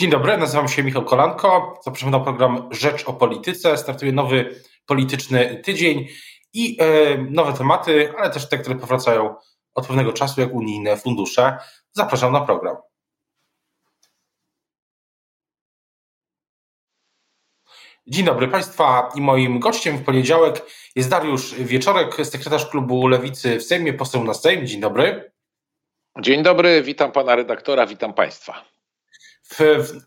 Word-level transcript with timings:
Dzień 0.00 0.10
dobry, 0.10 0.36
nazywam 0.36 0.68
się 0.68 0.82
Michał 0.82 1.04
Kolanko. 1.04 1.80
Zapraszam 1.84 2.10
na 2.10 2.20
program 2.20 2.68
Rzecz 2.70 3.08
o 3.08 3.12
Polityce. 3.12 3.76
Startuje 3.76 4.12
nowy 4.12 4.62
polityczny 4.86 5.62
tydzień 5.64 6.08
i 6.52 6.76
e, 6.80 7.18
nowe 7.18 7.52
tematy, 7.52 8.12
ale 8.18 8.30
też 8.30 8.48
te, 8.48 8.58
które 8.58 8.76
powracają 8.76 9.34
od 9.74 9.86
pewnego 9.86 10.12
czasu, 10.12 10.40
jak 10.40 10.54
unijne 10.54 10.96
fundusze. 10.96 11.58
Zapraszam 11.92 12.32
na 12.32 12.40
program. 12.40 12.76
Dzień 18.06 18.24
dobry 18.24 18.48
Państwa 18.48 19.08
i 19.14 19.20
moim 19.20 19.60
gościem 19.60 19.98
w 19.98 20.04
poniedziałek 20.04 20.62
jest 20.96 21.10
Dariusz 21.10 21.54
Wieczorek, 21.54 22.14
sekretarz 22.26 22.66
klubu 22.66 23.06
Lewicy 23.08 23.58
w 23.58 23.62
Sejmie, 23.62 23.92
poseł 23.92 24.24
na 24.24 24.34
Sejm. 24.34 24.66
Dzień 24.66 24.80
dobry. 24.80 25.32
Dzień 26.20 26.42
dobry, 26.42 26.82
witam 26.82 27.12
pana 27.12 27.36
redaktora, 27.36 27.86
witam 27.86 28.14
państwa. 28.14 28.79
W, 29.52 29.60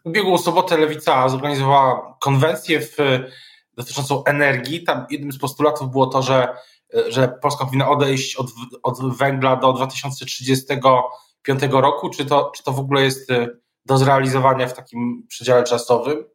ubiegłą 0.03 0.37
sobotę 0.37 0.77
Lewica 0.77 1.29
zorganizowała 1.29 2.17
konwencję 2.21 2.81
w, 2.81 2.97
dotyczącą 3.77 4.23
energii. 4.23 4.83
Tam 4.83 5.05
jednym 5.09 5.31
z 5.31 5.37
postulatów 5.37 5.91
było 5.91 6.07
to, 6.07 6.21
że, 6.21 6.47
że 7.07 7.27
Polska 7.41 7.65
powinna 7.65 7.89
odejść 7.89 8.35
od, 8.35 8.47
od 8.83 9.17
węgla 9.17 9.55
do 9.55 9.73
2035 9.73 11.59
roku. 11.71 12.09
Czy 12.09 12.25
to, 12.25 12.51
czy 12.55 12.63
to 12.63 12.71
w 12.71 12.79
ogóle 12.79 13.01
jest 13.03 13.29
do 13.85 13.97
zrealizowania 13.97 14.67
w 14.67 14.73
takim 14.73 15.25
przedziale 15.27 15.63
czasowym? 15.63 16.25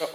No, 0.00 0.06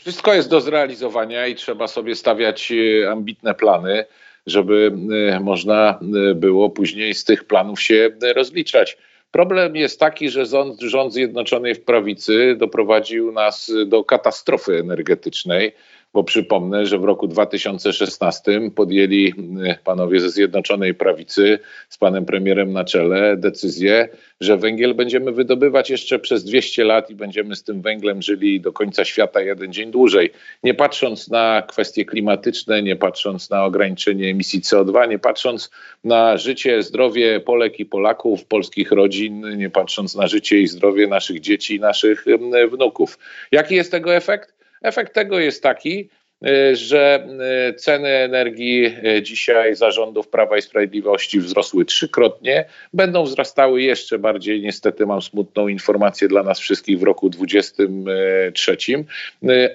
wszystko 0.00 0.34
jest 0.34 0.50
do 0.50 0.60
zrealizowania 0.60 1.46
i 1.46 1.54
trzeba 1.54 1.88
sobie 1.88 2.16
stawiać 2.16 2.72
e, 2.72 3.10
ambitne 3.10 3.54
plany, 3.54 4.04
żeby 4.46 4.92
e, 5.32 5.40
można 5.40 5.98
było 6.34 6.70
później 6.70 7.14
z 7.14 7.24
tych 7.24 7.44
planów 7.44 7.82
się 7.82 8.10
rozliczać. 8.34 8.96
Problem 9.30 9.76
jest 9.76 10.00
taki, 10.00 10.30
że 10.30 10.46
rząd, 10.46 10.80
rząd 10.80 11.12
Zjednoczonej 11.12 11.74
w 11.74 11.84
prawicy 11.84 12.56
doprowadził 12.58 13.32
nas 13.32 13.72
do 13.86 14.04
katastrofy 14.04 14.78
energetycznej 14.78 15.74
bo 16.12 16.24
przypomnę, 16.24 16.86
że 16.86 16.98
w 16.98 17.04
roku 17.04 17.28
2016 17.28 18.70
podjęli 18.74 19.34
e, 19.64 19.78
panowie 19.84 20.20
ze 20.20 20.30
Zjednoczonej 20.30 20.94
Prawicy 20.94 21.58
z 21.88 21.98
panem 21.98 22.24
premierem 22.24 22.72
na 22.72 22.84
czele 22.84 23.36
decyzję, 23.36 24.08
że 24.40 24.56
węgiel 24.56 24.94
będziemy 24.94 25.32
wydobywać 25.32 25.90
jeszcze 25.90 26.18
przez 26.18 26.44
200 26.44 26.84
lat 26.84 27.10
i 27.10 27.14
będziemy 27.14 27.56
z 27.56 27.64
tym 27.64 27.82
węglem 27.82 28.22
żyli 28.22 28.60
do 28.60 28.72
końca 28.72 29.04
świata 29.04 29.40
jeden 29.40 29.72
dzień 29.72 29.90
dłużej. 29.90 30.30
Nie 30.62 30.74
patrząc 30.74 31.28
na 31.28 31.62
kwestie 31.68 32.04
klimatyczne, 32.04 32.82
nie 32.82 32.96
patrząc 32.96 33.50
na 33.50 33.64
ograniczenie 33.64 34.30
emisji 34.30 34.60
CO2, 34.60 35.08
nie 35.08 35.18
patrząc 35.18 35.70
na 36.04 36.36
życie, 36.36 36.82
zdrowie 36.82 37.40
Polek 37.40 37.80
i 37.80 37.86
Polaków, 37.86 38.44
polskich 38.44 38.92
rodzin, 38.92 39.56
nie 39.58 39.70
patrząc 39.70 40.14
na 40.14 40.26
życie 40.26 40.58
i 40.58 40.66
zdrowie 40.66 41.06
naszych 41.06 41.40
dzieci 41.40 41.76
i 41.76 41.80
naszych 41.80 42.24
wnuków. 42.70 43.18
Jaki 43.52 43.74
jest 43.74 43.90
tego 43.90 44.14
efekt? 44.14 44.57
Efekt 44.82 45.14
tego 45.14 45.38
jest 45.38 45.62
taki, 45.62 46.08
y, 46.46 46.76
że 46.76 47.26
y, 47.70 47.74
ceny 47.74 48.08
energii 48.08 48.94
y, 49.16 49.22
dzisiaj 49.22 49.74
zarządów 49.74 50.28
Prawa 50.28 50.56
i 50.58 50.62
Sprawiedliwości 50.62 51.40
wzrosły 51.40 51.84
trzykrotnie, 51.84 52.64
będą 52.92 53.24
wzrastały 53.24 53.82
jeszcze 53.82 54.18
bardziej. 54.18 54.62
Niestety 54.62 55.06
mam 55.06 55.22
smutną 55.22 55.68
informację 55.68 56.28
dla 56.28 56.42
nas 56.42 56.60
wszystkich 56.60 56.98
w 56.98 57.02
roku 57.02 57.30
2023. 57.30 58.76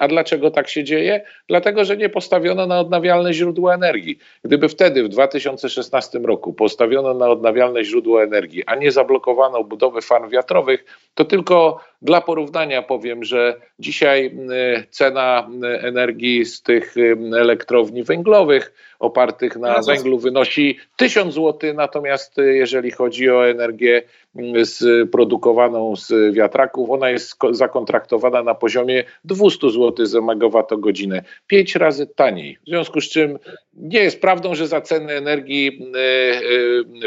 A 0.00 0.08
dlaczego 0.08 0.50
tak 0.50 0.68
się 0.68 0.84
dzieje? 0.84 1.22
Dlatego, 1.48 1.84
że 1.84 1.96
nie 1.96 2.08
postawiono 2.08 2.66
na 2.66 2.80
odnawialne 2.80 3.32
źródła 3.32 3.74
energii. 3.74 4.18
Gdyby 4.44 4.68
wtedy 4.68 5.04
w 5.04 5.08
2016 5.08 6.18
roku 6.18 6.52
postawiono 6.52 7.14
na 7.14 7.28
odnawialne 7.28 7.84
źródła 7.84 8.22
energii, 8.22 8.64
a 8.66 8.74
nie 8.74 8.92
zablokowano 8.92 9.64
budowy 9.64 10.02
farm 10.02 10.30
wiatrowych, 10.30 10.84
to 11.14 11.24
tylko 11.24 11.80
dla 12.04 12.20
porównania 12.20 12.82
powiem, 12.82 13.24
że 13.24 13.60
dzisiaj 13.78 14.26
y, 14.26 14.84
cena 14.90 15.48
y, 15.64 15.80
energii 15.80 16.44
z 16.44 16.62
tych 16.62 16.96
y, 16.96 17.16
elektrowni 17.40 18.02
węglowych 18.02 18.74
opartych 18.98 19.56
na 19.56 19.82
węglu 19.82 20.18
wynosi 20.18 20.78
1000 20.96 21.34
zł, 21.34 21.74
natomiast 21.74 22.36
jeżeli 22.36 22.90
chodzi 22.90 23.30
o 23.30 23.48
energię 23.48 24.02
produkowaną 25.12 25.96
z 25.96 26.34
wiatraków, 26.34 26.90
ona 26.90 27.10
jest 27.10 27.38
zakontraktowana 27.50 28.42
na 28.42 28.54
poziomie 28.54 29.04
200 29.24 29.70
zł 29.70 30.06
za 30.06 30.20
megawattogodzinę, 30.20 31.22
pięć 31.46 31.74
razy 31.74 32.06
taniej. 32.06 32.58
W 32.66 32.68
związku 32.68 33.00
z 33.00 33.10
czym 33.10 33.38
nie 33.74 33.98
jest 33.98 34.20
prawdą, 34.20 34.54
że 34.54 34.66
za 34.66 34.80
ceny 34.80 35.12
energii 35.12 35.92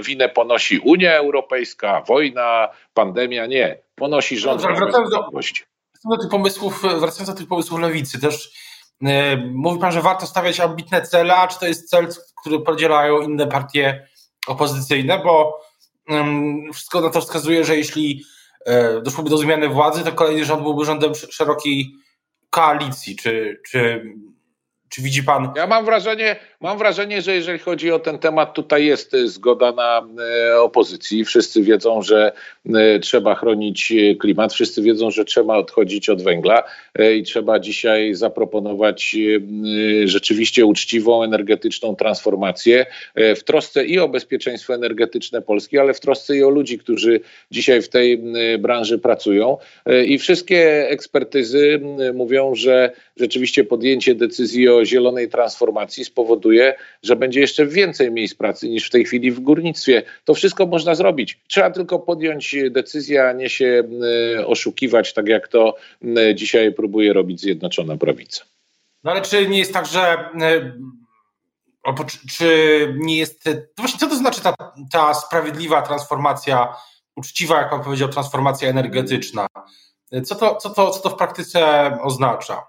winę 0.05 0.29
ponosi 0.29 0.79
Unia 0.79 1.17
Europejska, 1.17 2.03
wojna, 2.07 2.69
pandemia, 2.97 3.45
nie 3.45 3.77
ponosi 3.95 4.37
rząd. 4.37 4.63
No, 4.63 4.75
wracając 4.75 5.09
do, 5.09 5.29
do 6.05 6.17
tych 6.17 6.29
pomysłów, 6.29 6.81
wracając 6.81 7.29
do 7.29 7.35
tych 7.35 7.47
pomysłów 7.47 7.79
lewicy, 7.79 8.19
też 8.19 8.51
yy, 9.01 9.11
mówi 9.53 9.79
pan, 9.79 9.91
że 9.91 10.01
warto 10.01 10.27
stawiać 10.27 10.59
ambitne 10.59 11.01
cele, 11.01 11.35
a 11.35 11.47
czy 11.47 11.59
to 11.59 11.67
jest 11.67 11.89
cel, 11.89 12.07
który 12.41 12.59
podzielają 12.59 13.21
inne 13.21 13.47
partie 13.47 14.07
opozycyjne, 14.47 15.19
bo 15.23 15.61
yy, 16.09 16.73
wszystko 16.73 17.01
na 17.01 17.09
to 17.09 17.21
wskazuje, 17.21 17.65
że 17.65 17.77
jeśli 17.77 18.23
yy, 18.65 19.01
doszłoby 19.01 19.29
do 19.29 19.37
zmiany 19.37 19.69
władzy, 19.69 20.03
to 20.03 20.11
kolejny 20.11 20.45
rząd 20.45 20.63
byłby 20.63 20.85
rządem 20.85 21.15
szerokiej 21.15 21.91
koalicji. 22.49 23.15
Czy, 23.15 23.61
czy 23.69 24.03
czy 24.89 25.01
widzi 25.01 25.23
pan? 25.23 25.53
Ja 25.55 25.67
mam 25.67 25.85
wrażenie, 25.85 26.39
mam 26.61 26.77
wrażenie, 26.77 27.21
że 27.21 27.35
jeżeli 27.35 27.59
chodzi 27.59 27.91
o 27.91 27.99
ten 27.99 28.19
temat, 28.19 28.53
tutaj 28.53 28.85
jest 28.85 29.13
e, 29.13 29.27
zgoda 29.27 29.71
na 29.71 30.07
e, 30.51 30.61
opozycji. 30.61 31.25
Wszyscy 31.25 31.63
wiedzą, 31.63 32.01
że 32.01 32.31
e, 32.75 32.99
trzeba 32.99 33.35
chronić 33.35 33.93
klimat, 34.19 34.53
wszyscy 34.53 34.81
wiedzą, 34.81 35.11
że 35.11 35.25
trzeba 35.25 35.57
odchodzić 35.57 36.09
od 36.09 36.23
węgla 36.23 36.63
i 37.15 37.23
trzeba 37.23 37.59
dzisiaj 37.59 38.13
zaproponować 38.13 39.15
rzeczywiście 40.05 40.65
uczciwą 40.65 41.23
energetyczną 41.23 41.95
transformację 41.95 42.85
w 43.15 43.43
trosce 43.43 43.85
i 43.85 43.99
o 43.99 44.09
bezpieczeństwo 44.09 44.73
energetyczne 44.73 45.41
Polski, 45.41 45.77
ale 45.77 45.93
w 45.93 45.99
trosce 45.99 46.37
i 46.37 46.43
o 46.43 46.49
ludzi, 46.49 46.77
którzy 46.77 47.19
dzisiaj 47.51 47.81
w 47.81 47.89
tej 47.89 48.23
branży 48.59 48.99
pracują. 48.99 49.57
I 50.05 50.17
wszystkie 50.17 50.89
ekspertyzy 50.89 51.81
mówią, 52.13 52.55
że 52.55 52.91
rzeczywiście 53.17 53.63
podjęcie 53.63 54.15
decyzji 54.15 54.69
o 54.69 54.85
zielonej 54.85 55.29
transformacji 55.29 56.05
spowoduje, 56.05 56.46
że 57.03 57.15
będzie 57.15 57.39
jeszcze 57.39 57.65
więcej 57.65 58.11
miejsc 58.11 58.35
pracy 58.35 58.69
niż 58.69 58.87
w 58.87 58.91
tej 58.91 59.05
chwili 59.05 59.31
w 59.31 59.39
górnictwie. 59.39 60.03
To 60.25 60.33
wszystko 60.33 60.65
można 60.65 60.95
zrobić. 60.95 61.39
Trzeba 61.47 61.71
tylko 61.71 61.99
podjąć 61.99 62.55
decyzję, 62.69 63.27
a 63.27 63.33
nie 63.33 63.49
się 63.49 63.83
e, 64.37 64.47
oszukiwać, 64.47 65.13
tak 65.13 65.27
jak 65.27 65.47
to 65.47 65.75
e, 66.17 66.35
dzisiaj 66.35 66.73
próbuje 66.73 67.13
robić 67.13 67.41
Zjednoczona 67.41 67.97
Prawica. 67.97 68.43
No 69.03 69.11
ale 69.11 69.21
czy 69.21 69.47
nie 69.47 69.59
jest 69.59 69.73
tak, 69.73 69.85
że 69.85 70.29
e, 70.41 70.71
czy 72.37 72.93
nie 72.97 73.17
jest. 73.17 73.43
Właśnie 73.77 73.99
co 73.99 74.07
to 74.07 74.15
znaczy 74.15 74.41
ta, 74.41 74.55
ta 74.91 75.13
sprawiedliwa 75.13 75.81
transformacja, 75.81 76.75
uczciwa, 77.15 77.57
jak 77.57 77.69
pan 77.69 77.83
powiedział, 77.83 78.09
transformacja 78.09 78.69
energetyczna? 78.69 79.47
Co 80.25 80.35
to, 80.35 80.55
co 80.55 80.69
to, 80.69 80.91
co 80.91 80.99
to 80.99 81.09
w 81.09 81.15
praktyce 81.15 81.91
oznacza? 82.01 82.63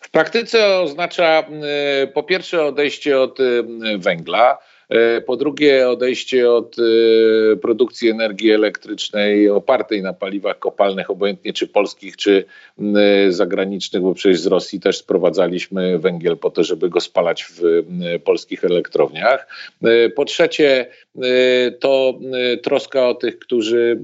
W 0.00 0.10
praktyce 0.10 0.80
oznacza 0.80 1.44
y, 2.04 2.06
po 2.06 2.22
pierwsze 2.22 2.64
odejście 2.64 3.20
od 3.20 3.40
y, 3.40 3.64
węgla, 3.98 4.58
po 5.26 5.36
drugie 5.36 5.88
odejście 5.88 6.50
od 6.50 6.76
produkcji 7.62 8.08
energii 8.08 8.50
elektrycznej 8.50 9.50
opartej 9.50 10.02
na 10.02 10.12
paliwach 10.12 10.58
kopalnych, 10.58 11.10
obojętnie 11.10 11.52
czy 11.52 11.68
polskich, 11.68 12.16
czy 12.16 12.44
zagranicznych, 13.28 14.02
bo 14.02 14.14
przecież 14.14 14.40
z 14.40 14.46
Rosji 14.46 14.80
też 14.80 14.98
sprowadzaliśmy 14.98 15.98
węgiel 15.98 16.36
po 16.36 16.50
to, 16.50 16.64
żeby 16.64 16.88
go 16.88 17.00
spalać 17.00 17.44
w 17.44 17.62
polskich 18.24 18.64
elektrowniach. 18.64 19.46
Po 20.16 20.24
trzecie 20.24 20.86
to 21.80 22.18
troska 22.62 23.08
o 23.08 23.14
tych, 23.14 23.38
którzy 23.38 24.00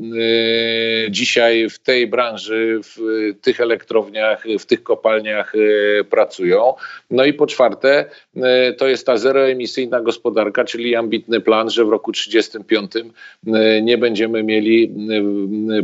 dzisiaj 1.11 1.71
w 1.71 1.79
tej 1.79 2.07
branży, 2.07 2.81
w 2.85 2.97
tych 3.41 3.61
elektrowniach, 3.61 4.45
w 4.59 4.67
tych 4.67 4.83
kopalniach 4.83 5.53
e, 5.55 6.05
pracują. 6.05 6.75
No 7.11 7.25
i 7.25 7.33
po 7.33 7.47
czwarte, 7.47 8.05
e, 8.37 8.73
to 8.73 8.89
jest 8.89 9.07
ta 9.07 9.17
zeroemisyjna 9.17 10.01
gospodarka, 10.01 10.65
czyli 10.65 10.80
ambitny 10.97 11.41
plan, 11.41 11.71
że 11.71 11.85
w 11.85 11.89
roku 11.89 12.13
35 12.13 12.93
e, 12.97 13.83
nie 13.83 13.99
będziemy 13.99 14.43
mieli 14.43 14.95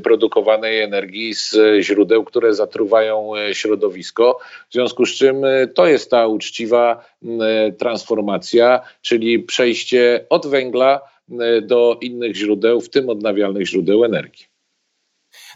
produkowanej 0.02 0.80
energii 0.80 1.34
z 1.34 1.56
źródeł, 1.80 2.24
które 2.24 2.54
zatruwają 2.54 3.30
środowisko. 3.52 4.38
W 4.70 4.72
związku 4.72 5.06
z 5.06 5.14
czym 5.14 5.36
to 5.74 5.86
jest 5.86 6.10
ta 6.10 6.26
uczciwa 6.26 7.04
transformacja, 7.78 8.80
czyli 9.02 9.38
przejście 9.38 10.26
od 10.30 10.46
węgla 10.46 11.00
do 11.62 11.98
innych 12.00 12.36
źródeł, 12.36 12.80
w 12.80 12.90
tym 12.90 13.08
odnawialnych 13.08 13.66
źródeł 13.66 14.04
energii. 14.04 14.46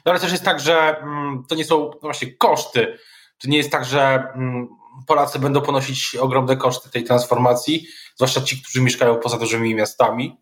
No 0.06 0.12
ale 0.12 0.20
też 0.20 0.32
jest 0.32 0.44
tak, 0.44 0.60
że 0.60 0.96
mm, 1.02 1.44
to 1.48 1.54
nie 1.54 1.64
są 1.64 1.90
właśnie 2.02 2.32
koszty. 2.32 2.98
To 3.42 3.48
nie 3.48 3.56
jest 3.56 3.70
tak, 3.70 3.84
że 3.84 4.22
mm, 4.34 4.68
Polacy 5.06 5.38
będą 5.38 5.60
ponosić 5.60 6.16
ogromne 6.20 6.56
koszty 6.56 6.90
tej 6.90 7.04
transformacji, 7.04 7.86
zwłaszcza 8.16 8.40
ci, 8.40 8.62
którzy 8.62 8.80
mieszkają 8.80 9.16
poza 9.16 9.38
dużymi 9.38 9.74
miastami. 9.74 10.36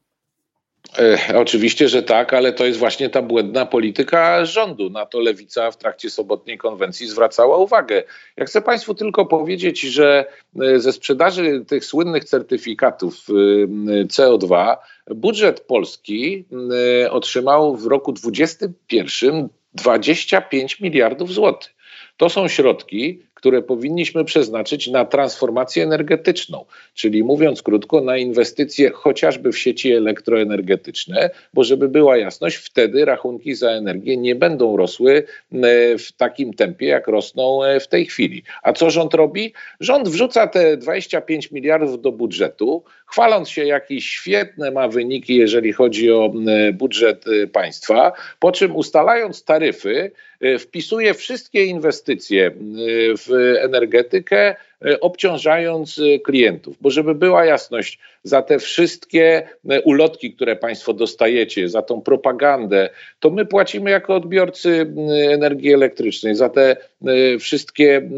E, 0.99 1.39
oczywiście, 1.39 1.89
że 1.89 2.03
tak, 2.03 2.35
ale 2.35 2.53
to 2.53 2.67
jest 2.67 2.79
właśnie 2.79 3.11
ta 3.11 3.23
błędna 3.23 3.67
polityka 3.67 4.45
rządu. 4.45 4.91
Na 4.91 5.07
to 5.07 5.21
lewica 5.21 5.71
w 5.71 5.77
trakcie 5.77 6.11
sobotniej 6.11 6.59
konwencji 6.59 7.09
zwracała 7.09 7.57
uwagę. 7.57 8.03
Ja 8.37 8.45
chcę 8.45 8.63
Państwu 8.63 8.95
tylko 8.95 9.27
powiedzieć, 9.27 9.81
że 9.81 10.27
e, 10.63 10.81
ze 10.81 10.93
sprzedaży 10.93 11.65
tych 11.69 11.85
słynnych 11.85 12.25
certyfikatów 12.25 13.15
e, 13.15 13.33
CO2 14.05 14.77
budżet 15.11 15.61
polski 15.61 16.45
otrzymał 17.11 17.77
w 17.77 17.87
roku 17.87 18.13
2021 18.13 19.49
25 19.75 20.81
miliardów 20.81 21.33
złotych. 21.33 21.75
To 22.17 22.29
są 22.29 22.49
środki, 22.49 23.23
które 23.39 23.63
powinniśmy 23.63 24.25
przeznaczyć 24.25 24.89
na 24.89 25.05
transformację 25.05 25.83
energetyczną, 25.83 26.65
czyli 26.95 27.25
mówiąc 27.25 27.63
krótko, 27.63 28.01
na 28.01 28.17
inwestycje 28.17 28.91
chociażby 28.91 29.53
w 29.53 29.59
sieci 29.59 29.93
elektroenergetyczne, 29.93 31.31
bo 31.55 31.65
żeby 31.65 31.89
była 31.89 32.17
jasność, 32.17 32.57
wtedy 32.57 33.05
rachunki 33.05 33.55
za 33.55 33.71
energię 33.71 34.17
nie 34.17 34.35
będą 34.35 34.77
rosły 34.77 35.25
e, 35.53 35.99
w 35.99 36.13
takim 36.13 36.55
tempie, 36.55 36.87
jak 36.87 37.09
rosną 37.09 37.65
e, 37.65 37.81
w 37.81 37.89
tej 37.89 38.07
chwili. 38.07 38.43
A 38.63 38.73
co 38.73 38.91
rząd 38.91 39.15
robi? 39.15 39.53
Rząd 39.81 40.09
wrzuca 40.09 40.47
te 40.47 40.77
25 40.77 41.51
miliardów 41.51 42.01
do 42.01 42.13
budżetu, 42.13 42.83
chwaląc 43.11 43.49
się, 43.49 43.65
jakie 43.65 44.01
świetne 44.01 44.71
ma 44.71 44.89
wyniki, 44.89 45.37
jeżeli 45.37 45.73
chodzi 45.73 46.13
o 46.13 46.33
e, 46.47 46.73
budżet 46.73 47.25
państwa, 47.53 48.13
po 48.39 48.53
czym 48.53 48.77
ustalając 48.77 49.45
taryfy, 49.45 50.11
wpisuje 50.59 51.15
wszystkie 51.15 51.65
inwestycje 51.65 52.51
w 53.19 53.57
energetykę, 53.61 54.39
e, 54.39 54.68
obciążając 55.01 55.99
e, 55.99 56.19
klientów. 56.19 56.77
Bo 56.81 56.91
żeby 56.91 57.15
była 57.15 57.45
jasność, 57.45 57.99
za 58.23 58.43
te 58.43 58.59
wszystkie 58.59 59.49
e, 59.69 59.83
ulotki, 59.83 60.33
które 60.33 60.57
Państwo 60.57 60.93
dostajecie, 60.93 61.69
za 61.69 61.83
tą 61.83 62.01
propagandę, 62.01 62.91
to 63.21 63.31
my 63.31 63.47
płacimy 63.47 63.91
jako 63.91 64.15
odbiorcy 64.15 64.93
energii 65.31 65.75
elektrycznej, 65.75 66.35
za 66.35 66.49
te 66.49 66.77
wszystkie 67.41 68.11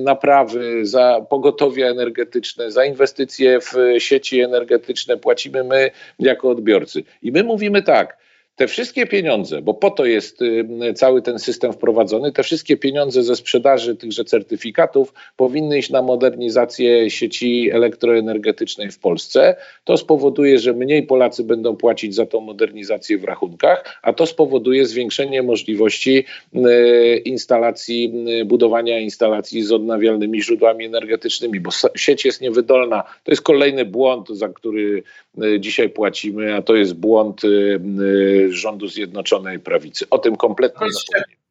naprawy, 0.00 0.86
za 0.86 1.26
pogotowie 1.30 1.88
energetyczne, 1.88 2.70
za 2.72 2.84
inwestycje 2.84 3.60
w 3.60 3.74
sieci 3.98 4.40
energetyczne 4.40 5.16
płacimy 5.16 5.64
my 5.64 5.90
jako 6.18 6.50
odbiorcy. 6.50 7.02
I 7.22 7.32
my 7.32 7.44
mówimy 7.44 7.82
tak, 7.82 8.18
te 8.56 8.68
wszystkie 8.68 9.06
pieniądze, 9.06 9.62
bo 9.62 9.74
po 9.74 9.90
to 9.90 10.04
jest 10.04 10.42
y, 10.42 10.94
cały 10.94 11.22
ten 11.22 11.38
system 11.38 11.72
wprowadzony, 11.72 12.32
te 12.32 12.42
wszystkie 12.42 12.76
pieniądze 12.76 13.22
ze 13.22 13.36
sprzedaży 13.36 13.96
tychże 13.96 14.24
certyfikatów 14.24 15.14
powinny 15.36 15.78
iść 15.78 15.90
na 15.90 16.02
modernizację 16.02 17.10
sieci 17.10 17.70
elektroenergetycznej 17.72 18.90
w 18.90 18.98
Polsce. 18.98 19.56
To 19.84 19.96
spowoduje, 19.96 20.58
że 20.58 20.72
mniej 20.72 21.02
Polacy 21.02 21.44
będą 21.44 21.76
płacić 21.76 22.14
za 22.14 22.26
tą 22.26 22.40
modernizację 22.40 23.18
w 23.18 23.24
rachunkach, 23.24 24.00
a 24.02 24.12
to 24.12 24.26
spowoduje 24.26 24.86
zwiększenie 24.86 25.42
możliwości 25.42 26.24
y, 26.54 27.22
instalacji, 27.24 28.12
y, 28.40 28.44
budowania 28.44 29.00
instalacji 29.00 29.62
z 29.62 29.72
odnawialnymi 29.72 30.42
źródłami 30.42 30.84
energetycznymi, 30.84 31.60
bo 31.60 31.70
sieć 31.96 32.24
jest 32.24 32.40
niewydolna. 32.40 33.02
To 33.24 33.32
jest 33.32 33.42
kolejny 33.42 33.84
błąd, 33.84 34.28
za 34.28 34.48
który 34.48 35.02
dzisiaj 35.58 35.88
płacimy, 35.88 36.54
a 36.54 36.62
to 36.62 36.74
jest 36.74 36.94
błąd 36.94 37.42
rządu 38.54 38.88
Zjednoczonej 38.88 39.58
Prawicy. 39.58 40.10
O 40.10 40.18
tym 40.18 40.36
kompletnie 40.36 40.86
zapomniałem. 40.92 41.46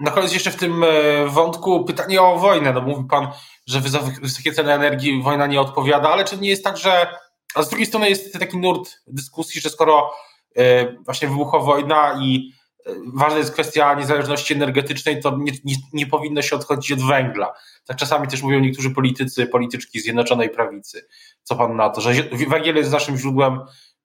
Na 0.00 0.10
koniec 0.10 0.32
jeszcze 0.32 0.50
w 0.50 0.56
tym 0.56 0.84
e, 0.84 0.86
wątku 1.26 1.84
pytanie 1.84 2.22
o 2.22 2.38
wojnę. 2.38 2.72
No 2.72 2.80
mówi 2.80 3.08
pan, 3.10 3.28
że 3.66 3.80
wysokie 4.22 4.52
ceny 4.52 4.72
energii 4.72 5.22
wojna 5.22 5.46
nie 5.46 5.60
odpowiada, 5.60 6.08
ale 6.08 6.24
czy 6.24 6.38
nie 6.38 6.48
jest 6.48 6.64
tak, 6.64 6.76
że 6.76 7.06
a 7.54 7.62
z 7.62 7.68
drugiej 7.68 7.86
strony 7.86 8.08
jest 8.08 8.32
taki 8.32 8.58
nurt 8.58 9.00
dyskusji, 9.06 9.60
że 9.60 9.70
skoro 9.70 10.12
e, 10.56 10.92
właśnie 10.92 11.28
wybuchła 11.28 11.60
wojna 11.60 12.18
i 12.22 12.52
e, 12.86 12.92
ważna 13.14 13.38
jest 13.38 13.52
kwestia 13.52 13.94
niezależności 13.94 14.54
energetycznej, 14.54 15.20
to 15.22 15.36
nie, 15.38 15.52
nie, 15.64 15.74
nie, 15.92 16.06
powinno 16.06 16.42
się 16.42 16.56
odchodzić 16.56 16.92
od 16.92 17.02
węgla. 17.08 17.52
Tak 17.84 17.96
czasami 17.96 18.28
też 18.28 18.42
mówią 18.42 18.60
niektórzy 18.60 18.90
politycy, 18.90 19.46
polityczki 19.46 20.00
Zjednoczonej 20.00 20.50
Prawicy. 20.50 21.06
Co 21.42 21.56
pan 21.56 21.76
na 21.76 21.90
to, 21.90 22.00
że 22.00 22.12
węgiel 22.48 22.76
jest 22.76 22.92
naszym 22.92 23.18
źródłem 23.18 23.60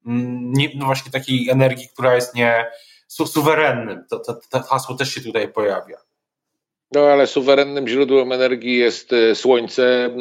nie, 0.05 0.69
no 0.75 0.85
właśnie 0.85 1.11
takiej 1.11 1.49
energii, 1.49 1.89
która 1.93 2.15
jest 2.15 2.35
nie 2.35 2.71
su, 3.07 3.27
suwerennym. 3.27 4.05
To, 4.09 4.19
to, 4.19 4.39
to 4.49 4.59
hasło 4.59 4.95
też 4.95 5.13
się 5.13 5.21
tutaj 5.21 5.53
pojawia. 5.53 5.97
No 6.93 7.01
ale 7.01 7.27
suwerennym 7.27 7.87
źródłem 7.87 8.31
energii 8.31 8.77
jest 8.77 9.13
e, 9.13 9.35
słońce, 9.35 10.05
e, 10.05 10.11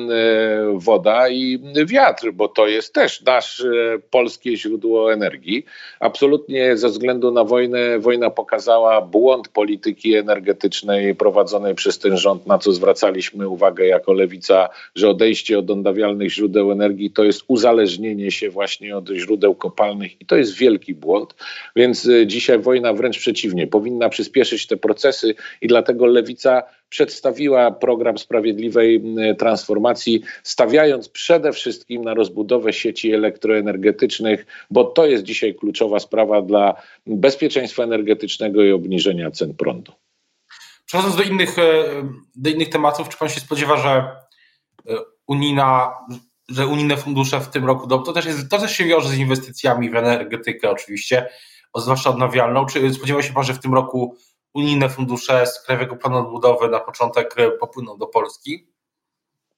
woda 0.75 1.29
i 1.29 1.59
wiatr, 1.87 2.33
bo 2.33 2.49
to 2.49 2.67
jest 2.67 2.95
też 2.95 3.23
nasze 3.23 3.99
polskie 4.11 4.57
źródło 4.57 5.13
energii. 5.13 5.65
Absolutnie 6.01 6.77
ze 6.77 6.89
względu 6.89 7.31
na 7.31 7.45
wojnę, 7.45 7.99
wojna 7.99 8.31
pokazała 8.31 9.03
błąd 9.03 9.49
polityki 9.49 10.15
energetycznej 10.15 11.15
prowadzonej 11.15 11.75
przez 11.75 11.99
ten 11.99 12.17
rząd, 12.17 12.47
na 12.47 12.59
co 12.59 12.73
zwracaliśmy 12.73 13.49
uwagę 13.49 13.87
jako 13.87 14.13
lewica, 14.13 14.69
że 14.95 15.09
odejście 15.09 15.59
od 15.59 15.71
odnawialnych 15.71 16.31
źródeł 16.33 16.73
energii 16.73 17.11
to 17.11 17.25
jest 17.25 17.45
uzależnienie 17.49 18.31
się 18.31 18.51
właśnie 18.51 18.97
od 18.97 19.09
źródeł 19.09 19.55
kopalnych 19.55 20.21
i 20.21 20.27
to 20.27 20.37
jest 20.37 20.57
wielki 20.57 20.95
błąd. 20.95 21.35
Więc 21.77 22.07
e, 22.07 22.27
dzisiaj 22.27 22.59
wojna 22.59 22.93
wręcz 22.93 23.19
przeciwnie, 23.19 23.67
powinna 23.67 24.09
przyspieszyć 24.09 24.67
te 24.67 24.77
procesy 24.77 25.35
i 25.61 25.69
dlatego 25.69 26.07
lewica 26.07 26.60
przedstawiła 26.89 27.71
program 27.71 28.19
sprawiedliwej 28.19 29.03
transformacji, 29.39 30.23
stawiając 30.43 31.09
przede 31.09 31.53
wszystkim 31.53 32.05
na 32.05 32.15
rozbudowę 32.15 32.73
sieci 32.73 33.13
elektroenergetycznych, 33.15 34.47
bo 34.71 34.85
to 34.85 35.07
jest 35.07 35.25
dzisiaj 35.25 35.55
kluczowa 35.55 36.01
sprawa 36.01 36.43
dla 36.43 36.75
bezpieczeństwa 37.07 37.83
energetycznego 37.83 38.63
i 38.65 38.73
obniżenia 38.73 39.31
cen 39.31 39.55
prądu. 39.55 39.93
Przechodząc 40.87 41.17
do 41.17 41.23
innych, 41.23 41.59
e, 41.59 41.85
do 42.37 42.51
innych 42.51 42.69
tematów, 42.69 43.09
czy 43.09 43.19
pan 43.19 43.29
się 43.29 43.41
spodziewa, 43.41 43.77
że 43.77 43.91
e, 43.91 44.97
unijna, 45.27 45.93
że 46.49 46.67
unijne 46.67 46.97
fundusze 46.97 47.41
w 47.41 47.49
tym 47.49 47.65
roku, 47.65 47.87
to 47.87 48.13
też, 48.13 48.25
jest, 48.25 48.49
to 48.51 48.59
też 48.59 48.77
się 48.77 48.85
wiąże 48.85 49.09
z 49.09 49.19
inwestycjami 49.19 49.91
w 49.91 49.97
energetykę 49.97 50.71
oczywiście, 50.71 51.29
zwłaszcza 51.77 52.11
odnawialną. 52.11 52.67
Czy 52.67 52.95
spodziewa 52.95 53.23
się 53.23 53.33
pan, 53.33 53.45
że 53.45 53.55
w 53.55 53.61
tym 53.61 53.75
roku 53.75 54.17
unijne 54.55 54.89
fundusze 54.89 55.47
z 55.47 55.63
Krajowego 55.63 55.97
Planu 55.97 56.19
Odbudowy 56.19 56.69
na 56.69 56.81
początek 56.81 57.35
popłyną 57.61 57.99
do 57.99 58.07
Polski? 58.07 58.67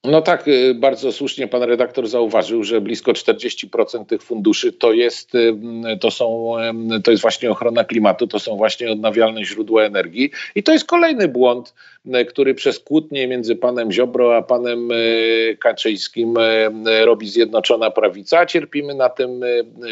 No 0.03 0.21
tak, 0.21 0.47
y, 0.47 0.75
bardzo 0.75 1.11
słusznie 1.11 1.47
pan 1.47 1.63
redaktor 1.63 2.07
zauważył, 2.07 2.63
że 2.63 2.81
blisko 2.81 3.11
40% 3.11 4.05
tych 4.05 4.23
funduszy 4.23 4.73
to 4.73 4.93
jest, 4.93 5.35
y, 5.35 5.53
to 6.01 6.11
są, 6.11 6.55
to 7.03 7.11
jest 7.11 7.21
właśnie 7.21 7.51
ochrona 7.51 7.83
klimatu, 7.83 8.27
to 8.27 8.39
są 8.39 8.55
właśnie 8.55 8.91
odnawialne 8.91 9.45
źródła 9.45 9.83
energii 9.83 10.31
i 10.55 10.63
to 10.63 10.71
jest 10.71 10.85
kolejny 10.85 11.27
błąd, 11.27 11.73
który 12.27 12.53
przez 12.55 12.79
kłótnie 12.79 13.27
między 13.27 13.55
panem 13.55 13.91
Ziobro 13.91 14.37
a 14.37 14.41
panem 14.41 14.89
Kaczyńskim 15.59 16.35
robi 17.03 17.29
Zjednoczona 17.29 17.91
Prawica, 17.91 18.45
cierpimy 18.45 18.95
na 18.95 19.09
tym 19.09 19.41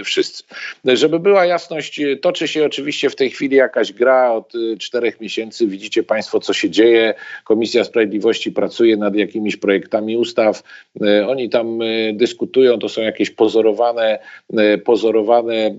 wszyscy. 0.05 0.43
Żeby 0.85 1.19
była 1.19 1.45
jasność, 1.45 2.01
toczy 2.21 2.47
się 2.47 2.65
oczywiście 2.65 3.09
w 3.09 3.15
tej 3.15 3.29
chwili 3.29 3.55
jakaś 3.55 3.93
gra 3.93 4.31
od 4.31 4.53
czterech 4.79 5.21
miesięcy, 5.21 5.67
widzicie 5.67 6.03
państwo 6.03 6.39
co 6.39 6.53
się 6.53 6.69
dzieje, 6.69 7.13
Komisja 7.43 7.83
Sprawiedliwości 7.83 8.51
pracuje 8.51 8.97
nad 8.97 9.15
jakimiś 9.15 9.57
projektami 9.57 10.17
ustaw. 10.17 10.63
E, 11.01 11.27
oni 11.27 11.49
tam 11.49 11.81
e, 11.81 12.13
dyskutują, 12.13 12.79
to 12.79 12.89
są 12.89 13.01
jakieś 13.01 13.29
pozorowane, 13.29 14.19
e, 14.57 14.77
pozorowane 14.77 15.75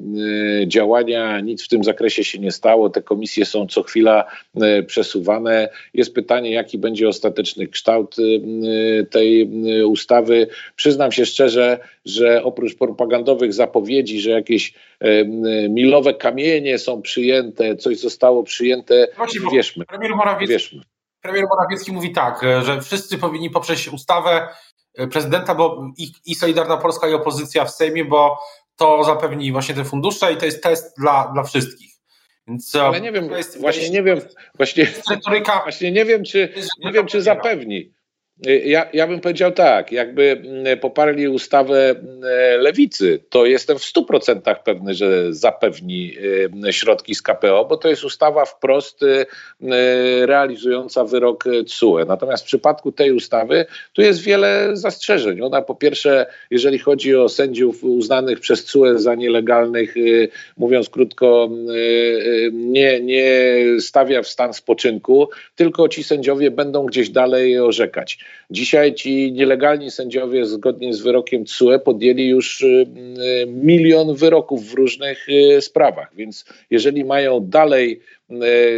działania, 0.67 1.41
nic 1.41 1.65
w 1.65 1.69
tym 1.69 1.85
zakresie 1.85 2.25
się 2.25 2.39
nie 2.39 2.53
stało. 2.53 2.91
Te 2.91 3.03
komisje 3.03 3.45
są 3.45 3.67
co 3.67 3.83
chwila 3.83 4.25
przesuwane. 4.87 5.69
Jest 5.95 6.15
pytanie, 6.15 6.22
jaki 6.43 6.79
będzie 6.79 7.09
ostateczny 7.09 7.69
kształt 7.69 8.17
tej 9.11 9.51
ustawy. 9.87 10.47
Przyznam 10.77 11.13
się 11.13 11.27
szczerze, 11.27 11.79
że 12.05 12.45
oprócz 12.45 12.75
propagandowych 12.75 13.55
zapowiedzi, 13.55 14.21
że 14.21 14.31
jakieś 14.31 14.75
milowe 15.69 16.15
kamienie 16.15 16.79
są 16.79 17.03
przyjęte, 17.03 17.77
coś 17.77 17.99
zostało 17.99 18.43
przyjęte, 18.43 19.09
Właśnie, 19.17 19.41
wierzmy. 19.53 19.85
Premier 19.87 20.17
Morawiecki, 20.17 20.53
wierzmy 20.53 20.83
premier 21.23 21.47
Morawiecki 21.49 21.93
mówi 21.93 22.13
tak, 22.13 22.41
że 22.63 22.81
wszyscy 22.81 23.19
powinni 23.19 23.51
poprzeć 23.51 23.89
ustawę 23.89 24.49
prezydenta, 25.13 25.55
bo 25.55 25.91
i, 25.99 26.13
i 26.27 26.35
Solidarna 26.35 26.77
Polska 26.77 27.09
i 27.09 27.15
opozycja 27.15 27.65
w 27.65 27.71
Sejmie, 27.71 28.05
bo 28.05 28.39
to 28.77 29.05
zapewni 29.05 29.53
właśnie 29.53 29.75
te 29.75 29.85
fundusze 29.85 30.33
i 30.33 30.37
to 30.37 30.45
jest 30.45 30.63
test 30.63 30.99
dla, 30.99 31.31
dla 31.35 31.43
wszystkich. 31.43 31.92
Więc, 32.49 32.75
Ale 32.75 33.01
nie 33.01 33.13
wiem, 33.13 33.31
jest, 33.31 33.61
właśnie 33.61 33.91
nie 33.91 34.03
wiem, 34.03 34.21
właśnie, 34.57 34.87
retoryka, 35.11 35.63
właśnie 35.63 35.93
nie 35.93 36.05
wiem, 36.05 36.25
czy, 36.25 36.49
nie 36.79 36.93
wiem, 36.93 37.07
czy 37.07 37.23
zapewni. 37.23 37.93
Ja, 38.65 38.87
ja 38.93 39.07
bym 39.07 39.21
powiedział 39.21 39.53
tak, 39.53 39.93
jakby 39.93 40.31
mm, 40.31 40.79
poparli 40.79 41.29
ustawę 41.29 41.91
mm, 41.91 42.21
lewicy, 42.61 43.21
to 43.31 43.47
jestem 43.47 43.79
w 43.79 43.83
100% 43.83 44.57
pewny, 44.65 44.95
że 44.95 45.35
zapewni 45.35 46.13
mm, 46.19 46.73
środki 46.73 47.15
z 47.15 47.23
KPO, 47.23 47.65
bo 47.65 47.77
to 47.77 47.89
jest 47.89 48.05
ustawa 48.05 48.45
wprost 48.45 49.01
realizująca 50.23 51.05
wyrok 51.05 51.45
CUE. 51.67 52.05
Natomiast 52.09 52.45
w 52.45 52.47
przypadku 52.47 52.93
tej 52.93 53.13
ustawy 53.13 53.67
tu 53.93 54.03
jest 54.03 54.23
wiele 54.23 54.71
zastrzeżeń. 54.73 55.41
Ona 55.41 55.63
po 55.63 55.75
pierwsze, 55.75 56.27
jeżeli 56.51 56.79
chodzi 56.79 57.17
o 57.17 57.29
sędziów 57.29 57.85
uznanych 57.85 58.41
przez 58.41 58.65
CUE 58.65 58.99
za 58.99 59.15
nielegalnych, 59.15 59.95
mówiąc 60.57 60.89
krótko, 60.89 61.51
nie, 62.53 63.01
nie 63.01 63.59
stawia 63.81 64.23
w 64.23 64.29
stan 64.29 64.55
spoczynku, 64.55 65.29
tylko 65.57 65.89
ci 65.89 66.05
sędziowie 66.05 66.51
będą 66.51 66.87
gdzieś 66.87 67.11
dalej 67.11 67.59
orzekać. 67.59 68.19
Dzisiaj 68.53 68.95
ci 68.95 69.33
nielegalni 69.33 69.91
sędziowie, 69.91 70.47
zgodnie 70.47 70.95
z 70.95 71.01
wyrokiem 71.01 71.45
CUE, 71.45 71.79
podjęli 71.79 72.29
już 72.29 72.61
y, 72.61 72.67
y, 72.67 73.47
milion 73.47 74.15
wyroków 74.15 74.71
w 74.71 74.75
różnych 74.75 75.29
y, 75.29 75.61
sprawach, 75.61 76.15
więc 76.17 76.45
jeżeli 76.71 77.05
mają 77.05 77.41
dalej 77.41 78.01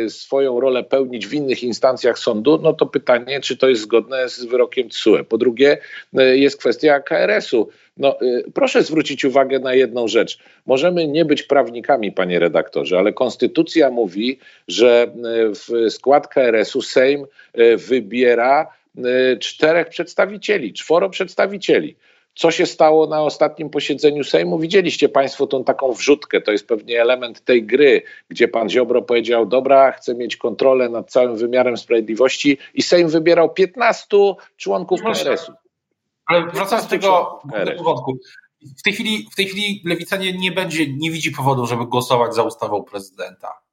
swoją 0.08 0.60
rolę 0.60 0.84
pełnić 0.84 1.26
w 1.26 1.34
innych 1.34 1.62
instancjach 1.62 2.18
sądu, 2.18 2.58
no 2.62 2.72
to 2.72 2.86
pytanie, 2.86 3.40
czy 3.40 3.56
to 3.56 3.68
jest 3.68 3.82
zgodne 3.82 4.28
z 4.28 4.44
wyrokiem 4.44 4.88
CUE. 4.90 5.24
Po 5.28 5.38
drugie, 5.38 5.78
jest 6.12 6.56
kwestia 6.56 7.00
KRS-u. 7.00 7.68
No, 7.96 8.18
proszę 8.54 8.82
zwrócić 8.82 9.24
uwagę 9.24 9.58
na 9.58 9.74
jedną 9.74 10.08
rzecz. 10.08 10.38
Możemy 10.66 11.08
nie 11.08 11.24
być 11.24 11.42
prawnikami, 11.42 12.12
panie 12.12 12.38
redaktorze, 12.38 12.98
ale 12.98 13.12
konstytucja 13.12 13.90
mówi, 13.90 14.38
że 14.68 15.12
w 15.54 15.90
skład 15.92 16.28
KRS-u 16.28 16.82
Sejm 16.82 17.26
wybiera 17.76 18.66
czterech 19.40 19.88
przedstawicieli, 19.88 20.72
czworo 20.72 21.10
przedstawicieli. 21.10 21.96
Co 22.34 22.50
się 22.50 22.66
stało 22.66 23.06
na 23.06 23.22
ostatnim 23.22 23.70
posiedzeniu 23.70 24.24
Sejmu? 24.24 24.58
Widzieliście 24.58 25.08
Państwo 25.08 25.46
tą 25.46 25.64
taką 25.64 25.92
wrzutkę. 25.92 26.40
To 26.40 26.52
jest 26.52 26.68
pewnie 26.68 27.00
element 27.00 27.44
tej 27.44 27.66
gry, 27.66 28.02
gdzie 28.28 28.48
pan 28.48 28.70
Ziobro 28.70 29.02
powiedział: 29.02 29.46
Dobra, 29.46 29.92
chcę 29.92 30.14
mieć 30.14 30.36
kontrolę 30.36 30.88
nad 30.88 31.10
całym 31.10 31.36
wymiarem 31.36 31.76
sprawiedliwości, 31.76 32.58
i 32.74 32.82
Sejm 32.82 33.08
wybierał 33.08 33.54
15 33.54 34.06
członków 34.56 35.00
KRS-u. 35.02 35.52
Ale 36.26 36.46
wracając 36.46 36.86
do 36.86 36.90
tego 36.90 37.40
wątku. 37.84 38.18
W 38.78 38.82
tej 38.82 38.92
chwili, 38.92 39.28
w 39.32 39.36
tej 39.36 39.46
chwili 39.46 39.82
lewica 39.84 40.16
nie, 40.16 40.38
nie 40.38 40.52
będzie, 40.52 40.86
nie 40.92 41.10
widzi 41.10 41.32
powodu, 41.32 41.66
żeby 41.66 41.86
głosować 41.86 42.34
za 42.34 42.42
ustawą 42.42 42.84
prezydenta. 42.84 43.63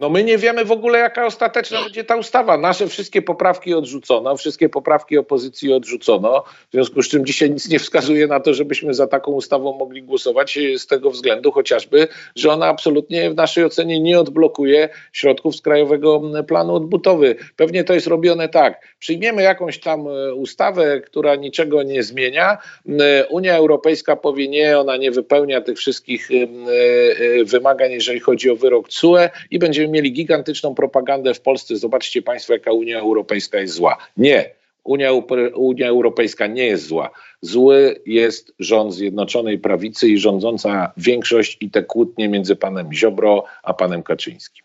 No 0.00 0.10
my 0.10 0.24
nie 0.24 0.38
wiemy 0.38 0.64
w 0.64 0.72
ogóle, 0.72 0.98
jaka 0.98 1.26
ostateczna 1.26 1.82
będzie 1.82 2.04
ta 2.04 2.16
ustawa. 2.16 2.58
Nasze 2.58 2.88
wszystkie 2.88 3.22
poprawki 3.22 3.74
odrzucono, 3.74 4.36
wszystkie 4.36 4.68
poprawki 4.68 5.18
opozycji 5.18 5.72
odrzucono, 5.72 6.44
w 6.68 6.72
związku 6.72 7.02
z 7.02 7.08
czym 7.08 7.26
dzisiaj 7.26 7.50
nic 7.50 7.68
nie 7.68 7.78
wskazuje 7.78 8.26
na 8.26 8.40
to, 8.40 8.54
żebyśmy 8.54 8.94
za 8.94 9.06
taką 9.06 9.32
ustawą 9.32 9.78
mogli 9.78 10.02
głosować 10.02 10.58
z 10.76 10.86
tego 10.86 11.10
względu 11.10 11.52
chociażby, 11.52 12.08
że 12.36 12.52
ona 12.52 12.66
absolutnie 12.66 13.30
w 13.30 13.34
naszej 13.34 13.64
ocenie 13.64 14.00
nie 14.00 14.20
odblokuje 14.20 14.88
środków 15.12 15.56
z 15.56 15.62
Krajowego 15.62 16.22
Planu 16.48 16.74
Odbudowy. 16.74 17.36
Pewnie 17.56 17.84
to 17.84 17.94
jest 17.94 18.06
robione 18.06 18.48
tak. 18.48 18.96
Przyjmiemy 18.98 19.42
jakąś 19.42 19.80
tam 19.80 20.08
e, 20.08 20.34
ustawę, 20.34 21.00
która 21.00 21.36
niczego 21.36 21.82
nie 21.82 22.02
zmienia. 22.02 22.58
E, 22.88 23.26
Unia 23.26 23.56
Europejska 23.56 24.16
powie 24.16 24.48
nie, 24.48 24.78
ona 24.78 24.96
nie 24.96 25.10
wypełnia 25.10 25.60
tych 25.60 25.78
wszystkich 25.78 26.28
e, 26.30 27.44
wymagań, 27.44 27.92
jeżeli 27.92 28.20
chodzi 28.20 28.50
o 28.50 28.56
wyrok 28.56 28.88
CUE 28.88 29.16
i 29.50 29.58
będziemy 29.58 29.85
będziemy 29.86 30.02
mieli 30.02 30.12
gigantyczną 30.12 30.74
propagandę 30.74 31.34
w 31.34 31.40
Polsce. 31.40 31.76
Zobaczcie 31.76 32.22
Państwo, 32.22 32.52
jaka 32.52 32.72
Unia 32.72 33.00
Europejska 33.00 33.58
jest 33.58 33.74
zła. 33.74 33.96
Nie. 34.16 34.54
Unia, 34.84 35.12
Unia 35.54 35.88
Europejska 35.88 36.46
nie 36.46 36.66
jest 36.66 36.86
zła. 36.86 37.10
Zły 37.40 38.02
jest 38.06 38.54
rząd 38.58 38.94
Zjednoczonej 38.94 39.58
Prawicy 39.58 40.08
i 40.08 40.18
rządząca 40.18 40.92
większość 40.96 41.58
i 41.60 41.70
te 41.70 41.82
kłótnie 41.82 42.28
między 42.28 42.56
panem 42.56 42.92
Ziobro 42.92 43.44
a 43.62 43.74
panem 43.74 44.02
Kaczyńskim. 44.02 44.64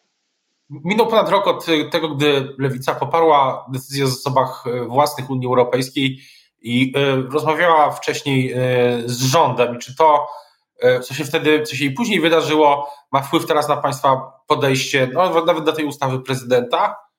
Minął 0.69 1.07
ponad 1.07 1.29
rok 1.29 1.47
od 1.47 1.65
tego, 1.91 2.09
gdy 2.09 2.47
Lewica 2.57 2.95
poparła 2.95 3.65
decyzję 3.73 4.03
o 4.03 4.07
zasobach 4.07 4.63
własnych 4.87 5.29
Unii 5.29 5.47
Europejskiej 5.47 6.19
i 6.61 6.93
e, 6.95 7.15
rozmawiała 7.15 7.91
wcześniej 7.91 8.51
e, 8.51 8.57
z 9.05 9.23
rządem. 9.23 9.75
I 9.75 9.79
czy 9.79 9.95
to 9.95 10.27
co 11.03 11.13
się 11.13 11.25
wtedy, 11.25 11.63
co 11.63 11.75
się 11.75 11.85
i 11.85 11.91
później 11.91 12.21
wydarzyło, 12.21 12.89
ma 13.11 13.21
wpływ 13.21 13.45
teraz 13.45 13.69
na 13.69 13.77
Państwa 13.77 14.31
podejście, 14.47 15.09
no, 15.13 15.45
nawet 15.45 15.63
do 15.63 15.73
tej 15.73 15.85
ustawy 15.85 16.19
prezydenta? 16.19 17.10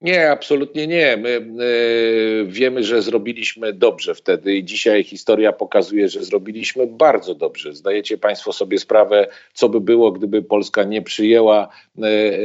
Nie, 0.00 0.30
absolutnie 0.30 0.86
nie. 0.86 1.16
My 1.16 1.28
y, 1.30 2.46
wiemy, 2.48 2.84
że 2.84 3.02
zrobiliśmy 3.02 3.72
dobrze 3.72 4.14
wtedy 4.14 4.56
i 4.56 4.64
dzisiaj 4.64 5.04
historia 5.04 5.52
pokazuje, 5.52 6.08
że 6.08 6.24
zrobiliśmy 6.24 6.86
bardzo 6.86 7.34
dobrze. 7.34 7.74
Zdajecie 7.74 8.18
Państwo 8.18 8.52
sobie 8.52 8.78
sprawę, 8.78 9.26
co 9.54 9.68
by 9.68 9.80
było, 9.80 10.12
gdyby 10.12 10.42
Polska 10.42 10.84
nie 10.84 11.02
przyjęła 11.02 11.68
y, 11.98 12.02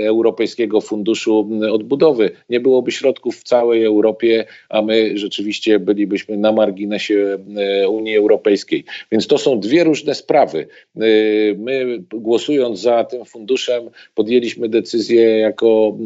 Europejskiego 0.08 0.82
Funduszu 0.82 1.50
Odbudowy. 1.72 2.32
Nie 2.50 2.60
byłoby 2.60 2.92
środków 2.92 3.38
w 3.38 3.44
całej 3.44 3.84
Europie, 3.84 4.46
a 4.70 4.82
my 4.82 5.18
rzeczywiście 5.18 5.80
bylibyśmy 5.80 6.38
na 6.38 6.52
marginesie 6.52 7.38
y, 7.84 7.90
Unii 7.90 8.18
Europejskiej. 8.18 8.84
Więc 9.12 9.28
to 9.28 9.38
są 9.38 9.60
dwie 9.60 9.84
różne 9.84 10.16
sprawy. 10.16 10.68
My 11.58 12.04
głosując 12.14 12.80
za 12.80 13.04
tym 13.04 13.26
funduszem 13.26 13.90
podjęliśmy 14.16 14.70
decyzję 14.70 15.38
jako 15.38 15.98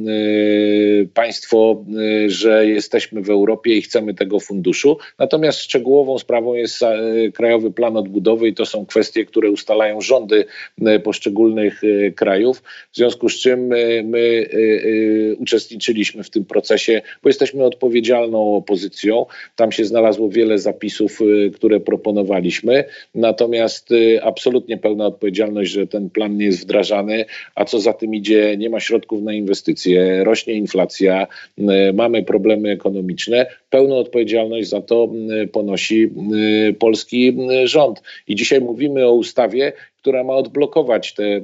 państwo, 1.13 1.32
państwo, 1.33 1.85
y, 2.25 2.29
że 2.29 2.67
jesteśmy 2.67 3.21
w 3.21 3.29
Europie 3.29 3.77
i 3.77 3.81
chcemy 3.81 4.13
tego 4.13 4.39
funduszu. 4.39 4.97
Natomiast 5.19 5.59
szczegółową 5.59 6.19
sprawą 6.19 6.53
jest 6.53 6.81
y, 6.81 7.31
Krajowy 7.31 7.71
Plan 7.71 7.97
Odbudowy 7.97 8.47
i 8.47 8.53
to 8.53 8.65
są 8.65 8.85
kwestie, 8.85 9.25
które 9.25 9.51
ustalają 9.51 10.01
rządy 10.01 10.45
y, 10.87 10.99
poszczególnych 10.99 11.81
krajów. 12.15 12.63
W 12.91 12.95
związku 12.95 13.29
z 13.29 13.39
czym 13.39 13.67
my 14.03 14.49
uczestniczyliśmy 15.39 16.23
w 16.23 16.29
tym 16.29 16.45
procesie, 16.45 17.01
bo 17.23 17.29
jesteśmy 17.29 17.63
odpowiedzialną 17.63 18.55
opozycją. 18.55 19.25
Tam 19.55 19.71
się 19.71 19.85
znalazło 19.85 20.29
wiele 20.29 20.59
zapisów, 20.59 21.19
które 21.53 21.79
proponowaliśmy. 21.79 22.83
Natomiast 23.15 23.89
absolutnie 24.21 24.77
pełna 24.77 25.05
odpowiedzialność, 25.05 25.71
że 25.71 25.87
ten 25.87 26.09
plan 26.09 26.37
nie 26.37 26.45
jest 26.45 26.61
wdrażany, 26.61 27.25
a 27.55 27.65
co 27.65 27.79
za 27.79 27.93
tym 27.93 28.15
idzie, 28.15 28.57
nie 28.57 28.69
ma 28.69 28.79
środków 28.79 29.21
na 29.21 29.33
inwestycje, 29.33 30.23
rośnie 30.23 30.53
inflacja, 30.53 31.22
mamy 31.93 32.23
problemy 32.23 32.69
ekonomiczne, 32.69 33.45
pełną 33.73 33.95
odpowiedzialność 33.97 34.69
za 34.69 34.81
to 34.81 35.09
ponosi 35.51 36.09
polski 36.79 37.37
rząd. 37.63 38.01
I 38.27 38.35
dzisiaj 38.35 38.61
mówimy 38.61 39.07
o 39.07 39.13
ustawie, 39.13 39.73
która 40.03 40.23
ma 40.23 40.33
odblokować 40.33 41.13
te 41.13 41.41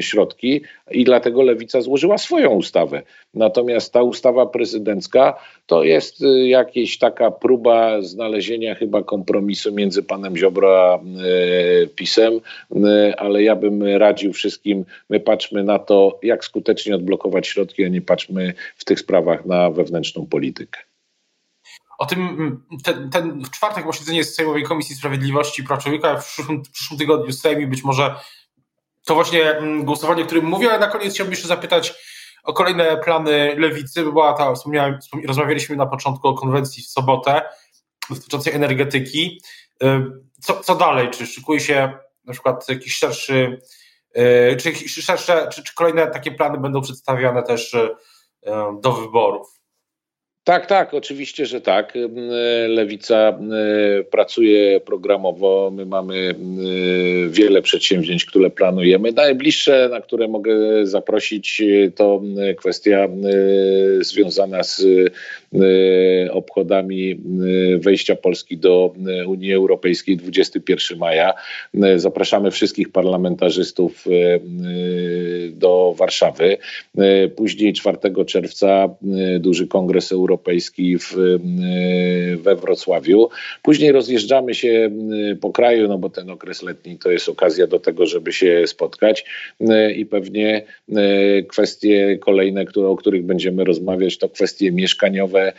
środki 0.00 0.62
i 0.90 1.04
dlatego 1.04 1.42
Lewica 1.42 1.80
złożyła 1.80 2.18
swoją 2.18 2.50
ustawę. 2.50 3.02
Natomiast 3.34 3.92
ta 3.92 4.02
ustawa 4.02 4.46
prezydencka 4.46 5.38
to 5.66 5.84
jest 5.84 6.22
y, 6.22 6.48
jakaś 6.48 6.98
taka 6.98 7.30
próba 7.30 8.02
znalezienia 8.02 8.74
chyba 8.74 9.02
kompromisu 9.02 9.72
między 9.72 10.02
panem 10.02 10.36
Ziobro 10.36 10.92
a 10.92 10.98
y, 11.82 11.88
PiSem, 11.96 12.40
ale 13.16 13.42
ja 13.42 13.56
bym 13.56 13.82
radził 13.82 14.32
wszystkim, 14.32 14.84
my 15.10 15.20
patrzmy 15.20 15.64
na 15.64 15.78
to, 15.78 16.18
jak 16.22 16.44
skutecznie 16.44 16.94
odblokować 16.94 17.46
środki, 17.46 17.84
a 17.84 17.88
nie 17.88 18.02
patrzmy 18.02 18.54
w 18.76 18.84
tych 18.84 19.00
sprawach 19.00 19.46
na 19.46 19.70
wewnętrzną 19.70 20.26
politykę. 20.26 20.93
O 21.98 22.06
tym, 22.06 22.62
ten, 22.84 23.10
ten 23.10 23.44
w 23.44 23.50
czwartek 23.50 23.84
posiedzenie 23.84 24.24
Sejmowej 24.24 24.62
Komisji 24.62 24.96
Sprawiedliwości 24.96 25.62
i 25.62 25.64
Praw 25.64 25.82
Człowieka 25.82 26.20
w 26.20 26.24
przyszłym, 26.24 26.64
w 26.64 26.70
przyszłym 26.70 26.98
tygodniu 26.98 27.32
Sejmie 27.32 27.66
być 27.66 27.84
może 27.84 28.14
to 29.04 29.14
właśnie 29.14 29.50
mm, 29.50 29.84
głosowanie, 29.84 30.22
o 30.22 30.26
którym 30.26 30.44
mówię, 30.44 30.70
ale 30.70 30.78
na 30.78 30.86
koniec 30.86 31.14
chciałbym 31.14 31.32
jeszcze 31.32 31.48
zapytać 31.48 31.94
o 32.44 32.52
kolejne 32.52 32.96
plany 32.96 33.54
lewicy, 33.58 34.02
była 34.02 34.32
ta, 34.32 34.54
wspomniałem, 34.54 34.98
rozmawialiśmy 35.26 35.76
na 35.76 35.86
początku 35.86 36.28
o 36.28 36.34
konwencji 36.34 36.82
w 36.82 36.86
sobotę 36.86 37.42
dotyczącej 38.10 38.52
energetyki. 38.52 39.40
Y, 39.82 39.86
co, 40.40 40.60
co 40.60 40.74
dalej? 40.74 41.10
Czy 41.10 41.26
szykuje 41.26 41.60
się 41.60 41.92
na 42.24 42.32
przykład 42.32 42.68
jakiś 42.68 42.96
szerszy, 42.96 43.60
y, 44.16 44.56
czy, 44.56 45.02
szersze, 45.02 45.48
czy, 45.52 45.62
czy 45.62 45.74
kolejne 45.74 46.06
takie 46.06 46.30
plany 46.32 46.58
będą 46.58 46.80
przedstawiane 46.80 47.42
też 47.42 47.74
y, 47.74 47.90
do 48.80 48.92
wyborów? 48.92 49.53
Tak, 50.44 50.66
tak, 50.66 50.94
oczywiście, 50.94 51.46
że 51.46 51.60
tak. 51.60 51.94
Lewica 52.68 53.38
pracuje 54.10 54.80
programowo. 54.80 55.72
My 55.74 55.86
mamy 55.86 56.34
wiele 57.28 57.62
przedsięwzięć, 57.62 58.24
które 58.24 58.50
planujemy. 58.50 59.12
Najbliższe, 59.12 59.88
na 59.92 60.00
które 60.00 60.28
mogę 60.28 60.86
zaprosić, 60.86 61.62
to 61.94 62.22
kwestia 62.56 63.08
związana 64.00 64.62
z 64.62 64.82
obchodami 66.30 67.20
wejścia 67.78 68.16
Polski 68.16 68.58
do 68.58 68.94
Unii 69.26 69.54
Europejskiej 69.54 70.16
21 70.16 70.98
maja. 70.98 71.34
Zapraszamy 71.96 72.50
wszystkich 72.50 72.92
parlamentarzystów 72.92 74.04
do 75.50 75.94
Warszawy. 75.98 76.56
Później 77.36 77.72
4 77.72 77.98
czerwca 78.26 78.88
duży 79.40 79.66
kongres 79.66 80.12
europejski 80.12 80.33
Europejski 80.34 80.98
w, 80.98 81.16
we 82.36 82.56
Wrocławiu. 82.56 83.28
Później 83.62 83.92
rozjeżdżamy 83.92 84.54
się 84.54 84.90
po 85.40 85.50
kraju, 85.52 85.88
no 85.88 85.98
bo 85.98 86.10
ten 86.10 86.30
okres 86.30 86.62
letni 86.62 86.98
to 86.98 87.10
jest 87.10 87.28
okazja 87.28 87.66
do 87.66 87.78
tego, 87.78 88.06
żeby 88.06 88.32
się 88.32 88.66
spotkać 88.66 89.24
i 89.96 90.06
pewnie 90.06 90.62
kwestie 91.48 92.18
kolejne, 92.20 92.64
które, 92.64 92.88
o 92.88 92.96
których 92.96 93.24
będziemy 93.24 93.64
rozmawiać, 93.64 94.18
to 94.18 94.28
kwestie 94.28 94.72
mieszkaniowe, 94.72 95.52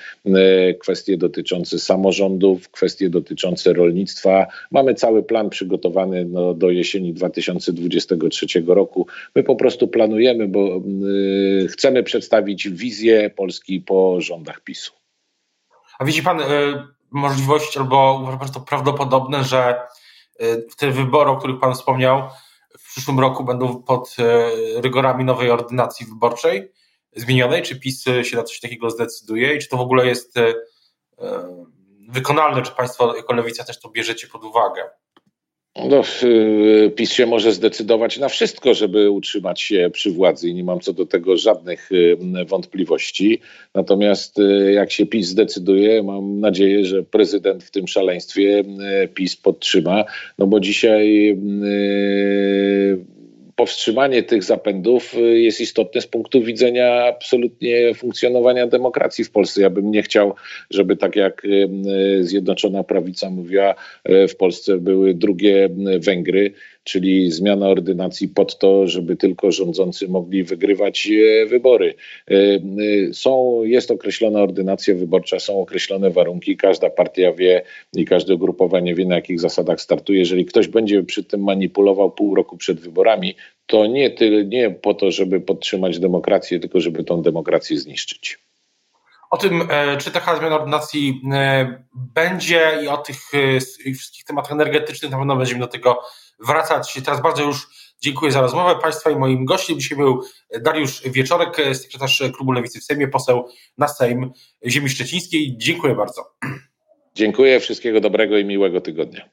kwestie 0.79 1.17
dotyczące 1.17 1.79
samorządów, 1.79 2.69
kwestie 2.69 3.09
dotyczące 3.09 3.73
rolnictwa. 3.73 4.47
Mamy 4.71 4.93
cały 4.93 5.23
plan 5.23 5.49
przygotowany 5.49 6.25
no, 6.25 6.53
do 6.53 6.69
jesieni 6.69 7.13
2023 7.13 8.45
roku. 8.67 9.07
My 9.35 9.43
po 9.43 9.55
prostu 9.55 9.87
planujemy, 9.87 10.47
bo 10.47 10.81
chcemy 11.69 12.03
przedstawić 12.03 12.69
wizję 12.69 13.29
Polski 13.35 13.81
po 13.81 14.21
rządach 14.21 14.61
PiSu. 14.65 14.93
A 15.99 16.05
widzi 16.05 16.23
pan 16.23 16.41
y, 16.41 16.45
możliwość, 17.11 17.77
albo 17.77 18.27
po 18.31 18.37
prostu 18.37 18.61
prawdopodobne, 18.61 19.43
że 19.43 19.87
y, 20.41 20.67
te 20.77 20.91
wybory, 20.91 21.29
o 21.29 21.37
których 21.37 21.59
pan 21.59 21.73
wspomniał, 21.73 22.29
w 22.79 22.91
przyszłym 22.91 23.19
roku 23.19 23.43
będą 23.43 23.83
pod 23.83 24.15
y, 24.19 24.81
rygorami 24.81 25.25
nowej 25.25 25.51
ordynacji 25.51 26.05
wyborczej 26.05 26.71
zmienionej? 27.15 27.61
Czy 27.61 27.79
PiS 27.79 28.05
się 28.23 28.37
na 28.37 28.43
coś 28.43 28.59
takiego 28.59 28.89
zdecyduje 28.89 29.55
i 29.55 29.59
czy 29.59 29.69
to 29.69 29.77
w 29.77 29.81
ogóle 29.81 30.07
jest 30.07 30.37
y, 30.37 30.41
y, 30.41 30.53
wykonalne? 32.09 32.61
Czy 32.61 32.71
państwo 32.71 33.15
jako 33.15 33.33
lewica 33.33 33.63
też 33.63 33.79
to 33.79 33.89
bierzecie 33.89 34.27
pod 34.27 34.43
uwagę? 34.43 34.89
No, 35.75 36.01
PiS 36.95 37.13
się 37.13 37.25
może 37.25 37.51
zdecydować 37.51 38.17
na 38.17 38.29
wszystko, 38.29 38.73
żeby 38.73 39.11
utrzymać 39.11 39.61
się 39.61 39.89
przy 39.93 40.11
władzy 40.11 40.49
i 40.49 40.53
nie 40.53 40.63
mam 40.63 40.79
co 40.79 40.93
do 40.93 41.05
tego 41.05 41.37
żadnych 41.37 41.91
y, 41.91 42.17
wątpliwości. 42.47 43.39
Natomiast 43.73 44.39
y, 44.39 44.71
jak 44.73 44.91
się 44.91 45.05
PiS 45.05 45.27
zdecyduje, 45.27 46.03
mam 46.03 46.39
nadzieję, 46.39 46.85
że 46.85 47.03
prezydent 47.03 47.63
w 47.63 47.71
tym 47.71 47.87
szaleństwie 47.87 48.63
y, 49.03 49.07
PiS 49.07 49.35
podtrzyma, 49.35 50.03
no 50.37 50.47
bo 50.47 50.59
dzisiaj 50.59 51.37
powstrzymanie 53.55 54.23
tych 54.23 54.43
zapędów 54.43 55.13
y, 55.13 55.39
jest 55.39 55.61
istotne 55.61 56.01
z 56.01 56.07
punktu 56.07 56.43
widzenia 56.43 57.05
absolutnie 57.05 57.93
funkcjonowania 57.93 58.67
demokracji 58.67 59.23
w 59.23 59.31
Polsce. 59.31 59.61
Ja 59.61 59.69
bym 59.69 59.91
nie 59.91 60.03
chciał, 60.03 60.35
żeby 60.69 60.97
tak 60.97 61.15
jak 61.15 61.45
y, 61.45 61.69
y, 62.19 62.23
Zjednoczona 62.23 62.83
Prawica 62.83 63.29
mówiła, 63.29 63.75
w 64.29 64.35
Polsce 64.35 64.77
były 64.77 65.13
drugie 65.13 65.69
Węgry 65.99 66.53
czyli 66.85 67.31
zmiana 67.31 67.67
ordynacji 67.67 68.27
pod 68.27 68.59
to, 68.59 68.87
żeby 68.87 69.15
tylko 69.15 69.51
rządzący 69.51 70.07
mogli 70.07 70.43
wygrywać 70.43 71.07
e, 71.07 71.45
wybory. 71.45 71.95
E, 72.31 72.33
e, 72.35 72.59
są, 73.13 73.61
jest 73.63 73.91
określona 73.91 74.39
ordynacja 74.39 74.95
wyborcza, 74.95 75.39
są 75.39 75.61
określone 75.61 76.09
warunki, 76.09 76.57
każda 76.57 76.89
partia 76.89 77.33
wie 77.33 77.63
i 77.95 78.05
każde 78.05 78.35
ugrupowanie 78.35 78.95
wie 78.95 79.05
na 79.05 79.15
jakich 79.15 79.39
zasadach 79.39 79.81
startuje. 79.81 80.19
Jeżeli 80.19 80.45
ktoś 80.45 80.67
będzie 80.67 81.03
przy 81.03 81.23
tym 81.23 81.43
manipulował 81.43 82.11
pół 82.11 82.35
roku 82.35 82.57
przed 82.57 82.79
wyborami, 82.79 83.35
to 83.67 83.87
nie, 83.87 84.15
nie 84.45 84.69
po 84.69 84.93
to, 84.93 85.11
żeby 85.11 85.41
podtrzymać 85.41 85.99
demokrację, 85.99 86.59
tylko 86.59 86.79
żeby 86.79 87.03
tą 87.03 87.21
demokrację 87.21 87.79
zniszczyć. 87.79 88.39
O 89.31 89.37
tym, 89.37 89.67
czy 89.99 90.11
taka 90.11 90.37
zmiana 90.37 90.55
ordynacji 90.55 91.21
będzie 91.93 92.71
i 92.83 92.87
o 92.87 92.97
tych 92.97 93.17
wszystkich 93.95 94.23
tematach 94.23 94.51
energetycznych 94.51 95.11
na 95.11 95.17
pewno 95.17 95.35
będziemy 95.35 95.59
do 95.59 95.67
tego 95.67 96.01
wracać. 96.39 96.99
Teraz 97.05 97.21
bardzo 97.21 97.43
już 97.43 97.67
dziękuję 98.01 98.31
za 98.31 98.41
rozmowę 98.41 98.81
Państwa 98.81 99.09
i 99.09 99.15
moim 99.15 99.45
gościem 99.45 99.79
dzisiaj 99.79 99.97
był 99.97 100.23
Dariusz 100.61 101.01
Wieczorek, 101.01 101.57
sekretarz 101.73 102.23
Klubu 102.35 102.51
Lewicy 102.51 102.79
w 102.79 102.83
Sejmie, 102.83 103.07
poseł 103.07 103.49
na 103.77 103.87
Sejm 103.87 104.31
Ziemi 104.67 104.89
Szczecińskiej. 104.89 105.57
Dziękuję 105.57 105.95
bardzo. 105.95 106.35
Dziękuję, 107.15 107.59
wszystkiego 107.59 108.01
dobrego 108.01 108.37
i 108.37 108.45
miłego 108.45 108.81
tygodnia. 108.81 109.29